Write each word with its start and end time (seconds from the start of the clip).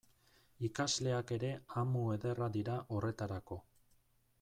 Ikasleak 0.69 1.35
ere 1.37 1.53
amu 1.83 2.03
ederra 2.17 2.51
dira 2.59 2.83
horretarako. 2.97 3.65